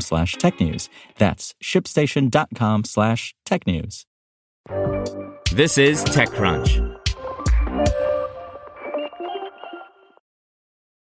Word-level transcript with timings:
slash 0.00 0.36
technews. 0.36 0.88
That's 1.18 1.54
shipstation.com 1.62 2.84
slash 2.84 3.34
technews. 3.46 4.04
This 5.52 5.78
is 5.78 6.04
TechCrunch. 6.04 6.94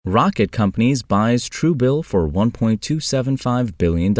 Rocket 0.05 0.51
Companies 0.51 1.03
buys 1.03 1.49
Truebill 1.49 2.05
for 2.05 2.27
$1.275 2.27 3.77
billion. 3.77 4.15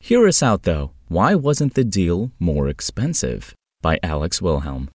Hear 0.00 0.26
us 0.28 0.42
out 0.42 0.64
though. 0.64 0.90
Why 1.08 1.34
wasn't 1.34 1.74
the 1.74 1.84
deal 1.84 2.32
more 2.38 2.68
expensive? 2.68 3.54
By 3.80 3.98
Alex 4.02 4.42
Wilhelm. 4.42 4.90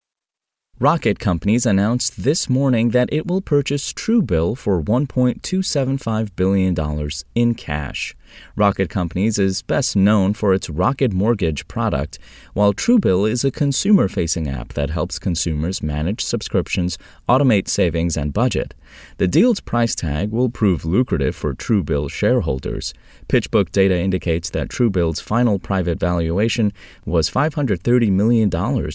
Rocket 0.80 1.20
Companies 1.20 1.66
announced 1.66 2.24
this 2.24 2.50
morning 2.50 2.90
that 2.90 3.08
it 3.12 3.26
will 3.26 3.42
purchase 3.42 3.94
Truebill 3.94 4.58
for 4.58 4.82
$1.275 4.82 6.36
billion 6.36 7.10
in 7.36 7.56
cash. 7.56 8.16
Rocket 8.56 8.90
Companies 8.90 9.40
is 9.40 9.62
best 9.62 9.96
known 9.96 10.34
for 10.34 10.54
its 10.54 10.70
Rocket 10.70 11.14
Mortgage 11.14 11.68
product, 11.68 12.20
while 12.54 12.74
Truebill 12.74 13.30
is 13.30 13.44
a 13.44 13.52
consumer 13.52 14.08
facing 14.08 14.48
app 14.48 14.74
that 14.74 14.90
helps 14.90 15.20
consumers 15.20 15.84
manage 15.84 16.24
subscriptions, 16.24 16.98
automate 17.28 17.68
savings, 17.68 18.18
and 18.18 18.34
budget. 18.34 18.74
The 19.18 19.28
deal's 19.28 19.60
price 19.60 19.96
tag 19.96 20.32
will 20.32 20.50
prove 20.50 20.86
lucrative 20.86 21.36
for 21.36 21.54
Truebill 21.54 22.10
shareholders. 22.10 22.94
PitchBook 23.28 23.72
data 23.72 23.98
indicates 23.98 24.50
that 24.52 24.70
Truebill's 24.70 25.20
final 25.20 25.60
private 25.60 26.00
valuation 26.00 26.72
was 27.06 27.30
$530 27.30 28.12
million 28.12 28.50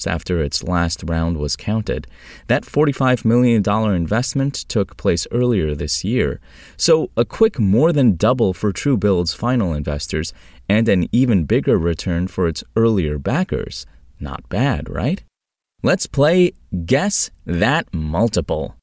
after 0.06 0.42
its 0.42 0.62
last 0.62 1.02
round 1.06 1.38
was 1.38 1.56
counted. 1.56 2.06
That 2.46 2.64
$45 2.64 3.24
million 3.24 3.62
investment 3.94 4.54
took 4.68 4.96
place 4.96 5.26
earlier 5.30 5.74
this 5.74 6.04
year. 6.04 6.40
So, 6.76 7.10
a 7.16 7.24
quick 7.24 7.58
more 7.58 7.92
than 7.92 8.16
double 8.16 8.52
for 8.52 8.72
Truebill's 8.72 9.27
final 9.34 9.74
investors 9.74 10.32
and 10.68 10.88
an 10.88 11.08
even 11.12 11.44
bigger 11.44 11.78
return 11.78 12.28
for 12.28 12.48
its 12.48 12.64
earlier 12.76 13.18
backers. 13.18 13.86
Not 14.20 14.48
bad, 14.48 14.88
right? 14.88 15.22
Let's 15.82 16.06
play 16.06 16.52
Guess 16.86 17.30
That 17.46 17.92
Multiple. 17.92 18.77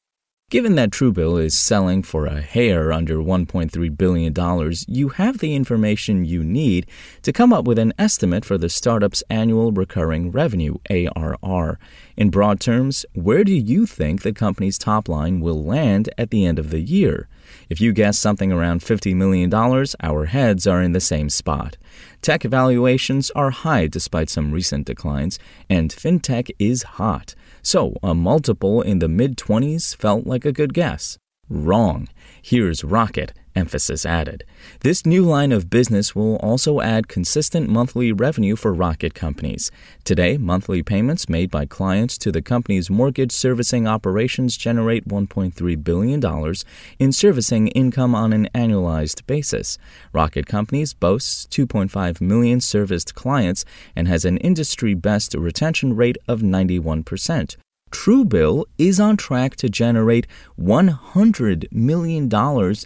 Given 0.48 0.76
that 0.76 0.90
Truebill 0.90 1.42
is 1.42 1.58
selling 1.58 2.04
for 2.04 2.26
a 2.26 2.40
hair 2.40 2.92
under 2.92 3.16
$1.3 3.16 3.98
billion, 3.98 4.72
you 4.86 5.08
have 5.08 5.38
the 5.38 5.56
information 5.56 6.24
you 6.24 6.44
need 6.44 6.86
to 7.22 7.32
come 7.32 7.52
up 7.52 7.64
with 7.64 7.80
an 7.80 7.92
estimate 7.98 8.44
for 8.44 8.56
the 8.56 8.68
startup's 8.68 9.24
annual 9.28 9.72
recurring 9.72 10.30
revenue, 10.30 10.76
ARR. 10.88 11.80
In 12.16 12.30
broad 12.30 12.60
terms, 12.60 13.04
where 13.12 13.42
do 13.42 13.52
you 13.52 13.86
think 13.86 14.22
the 14.22 14.32
company's 14.32 14.78
top 14.78 15.08
line 15.08 15.40
will 15.40 15.64
land 15.64 16.10
at 16.16 16.30
the 16.30 16.46
end 16.46 16.60
of 16.60 16.70
the 16.70 16.80
year? 16.80 17.26
If 17.68 17.80
you 17.80 17.92
guess 17.92 18.16
something 18.16 18.52
around 18.52 18.82
$50 18.82 19.16
million, 19.16 19.52
our 20.00 20.26
heads 20.26 20.64
are 20.64 20.80
in 20.80 20.92
the 20.92 21.00
same 21.00 21.28
spot. 21.28 21.76
Tech 22.22 22.42
valuations 22.42 23.30
are 23.32 23.50
high 23.50 23.86
despite 23.86 24.30
some 24.30 24.52
recent 24.52 24.86
declines, 24.86 25.38
and 25.68 25.90
fintech 25.92 26.50
is 26.58 26.82
hot. 26.82 27.34
So, 27.62 27.94
a 28.02 28.14
multiple 28.14 28.82
in 28.82 28.98
the 28.98 29.08
mid 29.08 29.36
20s 29.36 29.96
felt 29.96 30.26
like 30.26 30.44
a 30.44 30.52
good 30.52 30.74
guess. 30.74 31.18
Wrong. 31.48 32.08
Here's 32.42 32.82
Rocket, 32.82 33.32
emphasis 33.54 34.04
added. 34.04 34.44
This 34.80 35.06
new 35.06 35.24
line 35.24 35.52
of 35.52 35.70
business 35.70 36.14
will 36.14 36.36
also 36.36 36.80
add 36.80 37.06
consistent 37.06 37.68
monthly 37.68 38.12
revenue 38.12 38.56
for 38.56 38.74
Rocket 38.74 39.14
companies. 39.14 39.70
Today, 40.02 40.38
monthly 40.38 40.82
payments 40.82 41.28
made 41.28 41.50
by 41.50 41.64
clients 41.64 42.18
to 42.18 42.32
the 42.32 42.42
company's 42.42 42.90
mortgage 42.90 43.32
servicing 43.32 43.86
operations 43.86 44.56
generate 44.56 45.06
$1.3 45.08 45.84
billion 45.84 46.54
in 46.98 47.12
servicing 47.12 47.68
income 47.68 48.14
on 48.14 48.32
an 48.32 48.48
annualized 48.54 49.24
basis. 49.26 49.78
Rocket 50.12 50.46
Companies 50.46 50.94
boasts 50.94 51.46
2.5 51.46 52.20
million 52.20 52.60
serviced 52.60 53.14
clients 53.14 53.64
and 53.94 54.08
has 54.08 54.24
an 54.24 54.36
industry 54.38 54.94
best 54.94 55.34
retention 55.34 55.94
rate 55.94 56.18
of 56.28 56.40
91%. 56.40 57.56
Truebill 57.96 58.66
is 58.76 59.00
on 59.00 59.16
track 59.16 59.56
to 59.56 59.70
generate 59.70 60.26
$100 60.60 61.72
million 61.72 62.30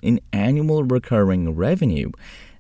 in 0.02 0.20
annual 0.32 0.84
recurring 0.84 1.56
revenue. 1.56 2.12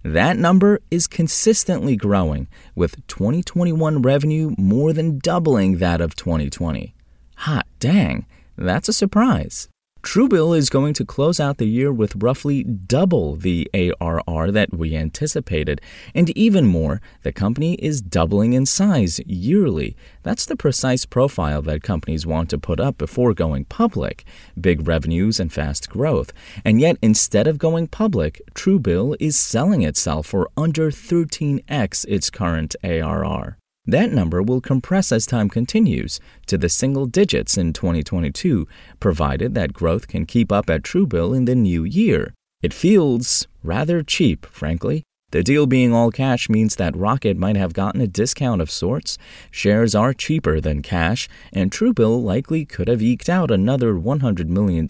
That 0.02 0.36
number 0.36 0.80
is 0.90 1.06
consistently 1.06 1.94
growing, 1.94 2.48
with 2.74 3.06
2021 3.06 4.02
revenue 4.02 4.54
more 4.58 4.92
than 4.92 5.20
doubling 5.20 5.78
that 5.78 6.00
of 6.00 6.16
2020. 6.16 6.92
Hot 7.36 7.66
dang, 7.78 8.26
that's 8.56 8.88
a 8.88 8.92
surprise. 8.92 9.68
Truebill 10.02 10.56
is 10.56 10.70
going 10.70 10.94
to 10.94 11.04
close 11.04 11.38
out 11.38 11.58
the 11.58 11.68
year 11.68 11.92
with 11.92 12.16
roughly 12.16 12.64
double 12.64 13.36
the 13.36 13.70
ARR 13.74 14.50
that 14.50 14.72
we 14.72 14.96
anticipated. 14.96 15.80
And 16.14 16.30
even 16.30 16.66
more, 16.66 17.02
the 17.22 17.32
company 17.32 17.74
is 17.74 18.00
doubling 18.00 18.54
in 18.54 18.64
size 18.64 19.20
yearly. 19.26 19.96
That's 20.22 20.46
the 20.46 20.56
precise 20.56 21.04
profile 21.04 21.60
that 21.62 21.82
companies 21.82 22.26
want 22.26 22.48
to 22.50 22.58
put 22.58 22.80
up 22.80 22.96
before 22.96 23.34
going 23.34 23.66
public 23.66 24.24
big 24.58 24.88
revenues 24.88 25.38
and 25.38 25.52
fast 25.52 25.90
growth. 25.90 26.32
And 26.64 26.80
yet, 26.80 26.96
instead 27.02 27.46
of 27.46 27.58
going 27.58 27.86
public, 27.86 28.40
Truebill 28.54 29.16
is 29.20 29.38
selling 29.38 29.82
itself 29.82 30.26
for 30.26 30.48
under 30.56 30.90
13x 30.90 32.06
its 32.08 32.30
current 32.30 32.74
ARR. 32.82 33.59
That 33.90 34.12
number 34.12 34.40
will 34.40 34.60
compress 34.60 35.10
as 35.10 35.26
time 35.26 35.48
continues 35.48 36.20
to 36.46 36.56
the 36.56 36.68
single 36.68 37.06
digits 37.06 37.58
in 37.58 37.72
2022, 37.72 38.68
provided 39.00 39.56
that 39.56 39.72
growth 39.72 40.06
can 40.06 40.26
keep 40.26 40.52
up 40.52 40.70
at 40.70 40.84
Truebill 40.84 41.36
in 41.36 41.44
the 41.44 41.56
new 41.56 41.82
year. 41.82 42.32
It 42.62 42.72
feels 42.72 43.48
rather 43.64 44.04
cheap, 44.04 44.46
frankly. 44.46 45.02
The 45.32 45.42
deal 45.42 45.66
being 45.66 45.92
all 45.92 46.12
cash 46.12 46.48
means 46.48 46.76
that 46.76 46.96
Rocket 46.96 47.36
might 47.36 47.56
have 47.56 47.72
gotten 47.72 48.00
a 48.00 48.06
discount 48.06 48.62
of 48.62 48.70
sorts. 48.70 49.18
Shares 49.50 49.92
are 49.92 50.14
cheaper 50.14 50.60
than 50.60 50.82
cash, 50.82 51.28
and 51.52 51.72
Truebill 51.72 52.22
likely 52.22 52.64
could 52.64 52.86
have 52.86 53.02
eked 53.02 53.28
out 53.28 53.50
another 53.50 53.94
$100 53.94 54.46
million 54.46 54.86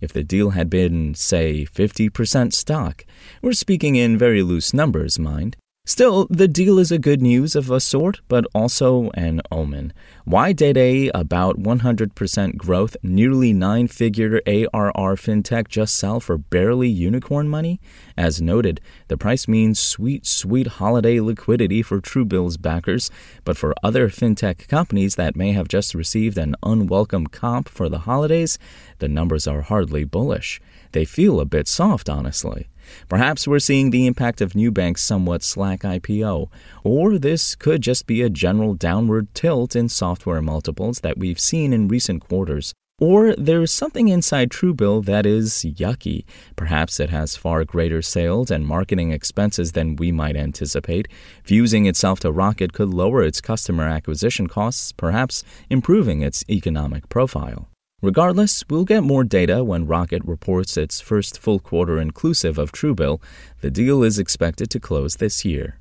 if 0.00 0.12
the 0.12 0.22
deal 0.22 0.50
had 0.50 0.70
been, 0.70 1.16
say, 1.16 1.64
50% 1.64 2.52
stock. 2.52 3.04
We're 3.42 3.52
speaking 3.52 3.96
in 3.96 4.16
very 4.16 4.44
loose 4.44 4.72
numbers, 4.72 5.18
mind. 5.18 5.56
Still, 5.84 6.28
the 6.30 6.46
deal 6.46 6.78
is 6.78 6.92
a 6.92 6.98
good 6.98 7.20
news 7.20 7.56
of 7.56 7.68
a 7.68 7.80
sort, 7.80 8.20
but 8.28 8.46
also 8.54 9.10
an 9.14 9.42
omen. 9.50 9.92
Why 10.24 10.52
did 10.52 10.76
a 10.76 11.10
about 11.12 11.58
100% 11.58 12.56
growth, 12.56 12.96
nearly 13.02 13.52
nine 13.52 13.88
figure 13.88 14.40
ARR 14.46 15.16
fintech 15.16 15.66
just 15.66 15.96
sell 15.96 16.20
for 16.20 16.38
barely 16.38 16.88
unicorn 16.88 17.48
money? 17.48 17.80
As 18.16 18.40
noted, 18.40 18.80
the 19.08 19.16
price 19.16 19.48
means 19.48 19.80
sweet, 19.80 20.24
sweet 20.24 20.68
holiday 20.68 21.18
liquidity 21.18 21.82
for 21.82 22.00
Truebill's 22.00 22.58
backers, 22.58 23.10
but 23.44 23.56
for 23.56 23.74
other 23.82 24.08
fintech 24.08 24.68
companies 24.68 25.16
that 25.16 25.34
may 25.34 25.50
have 25.50 25.66
just 25.66 25.96
received 25.96 26.38
an 26.38 26.54
unwelcome 26.62 27.26
comp 27.26 27.68
for 27.68 27.88
the 27.88 28.06
holidays, 28.06 28.56
the 29.00 29.08
numbers 29.08 29.48
are 29.48 29.62
hardly 29.62 30.04
bullish. 30.04 30.60
They 30.92 31.04
feel 31.04 31.40
a 31.40 31.44
bit 31.44 31.66
soft, 31.66 32.08
honestly. 32.08 32.68
Perhaps 33.08 33.46
we're 33.46 33.58
seeing 33.58 33.90
the 33.90 34.06
impact 34.06 34.40
of 34.40 34.54
Nubank's 34.54 35.02
somewhat 35.02 35.42
slack 35.42 35.80
IPO, 35.80 36.48
or 36.84 37.18
this 37.18 37.54
could 37.54 37.82
just 37.82 38.06
be 38.06 38.22
a 38.22 38.30
general 38.30 38.74
downward 38.74 39.34
tilt 39.34 39.76
in 39.76 39.88
software 39.88 40.42
multiples 40.42 41.00
that 41.00 41.18
we've 41.18 41.40
seen 41.40 41.72
in 41.72 41.88
recent 41.88 42.26
quarters. 42.26 42.74
Or 43.02 43.34
there's 43.34 43.72
something 43.72 44.06
inside 44.06 44.50
Truebill 44.50 45.06
that 45.06 45.26
is 45.26 45.66
yucky. 45.66 46.24
Perhaps 46.54 47.00
it 47.00 47.10
has 47.10 47.34
far 47.34 47.64
greater 47.64 48.00
sales 48.00 48.48
and 48.48 48.64
marketing 48.64 49.10
expenses 49.10 49.72
than 49.72 49.96
we 49.96 50.12
might 50.12 50.36
anticipate. 50.36 51.08
Fusing 51.42 51.86
itself 51.86 52.20
to 52.20 52.30
Rocket 52.30 52.72
could 52.72 52.90
lower 52.90 53.24
its 53.24 53.40
customer 53.40 53.88
acquisition 53.88 54.46
costs, 54.46 54.92
perhaps 54.92 55.42
improving 55.68 56.20
its 56.20 56.44
economic 56.48 57.08
profile. 57.08 57.71
Regardless, 58.02 58.64
we'll 58.68 58.84
get 58.84 59.04
more 59.04 59.22
data 59.22 59.62
when 59.62 59.86
Rocket 59.86 60.24
reports 60.24 60.76
its 60.76 61.00
first 61.00 61.38
full 61.38 61.60
quarter 61.60 62.00
inclusive 62.00 62.58
of 62.58 62.72
Truebill. 62.72 63.22
The 63.60 63.70
deal 63.70 64.02
is 64.02 64.18
expected 64.18 64.70
to 64.70 64.80
close 64.80 65.16
this 65.16 65.44
year. 65.44 65.78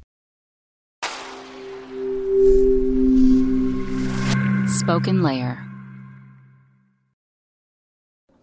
Spoken 4.67 5.23
Layer. 5.23 5.65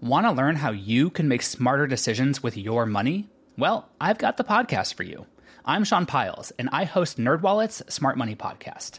Want 0.01 0.27
to 0.27 0.33
learn 0.33 0.57
how 0.57 0.73
you 0.73 1.09
can 1.09 1.29
make 1.29 1.43
smarter 1.43 1.87
decisions 1.87 2.43
with 2.43 2.57
your 2.57 2.85
money? 2.85 3.29
Well, 3.57 3.89
I've 4.01 4.19
got 4.19 4.39
the 4.39 4.45
podcast 4.45 4.95
for 4.95 5.05
you. 5.05 5.25
I'm 5.65 5.85
Sean 5.85 6.05
Pyles, 6.05 6.51
and 6.59 6.69
I 6.73 6.83
host 6.83 7.17
NerdWallet's 7.17 7.95
Smart 7.95 8.19
Money 8.19 8.35
Podcast 8.35 8.99